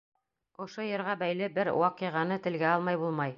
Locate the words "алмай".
2.73-3.01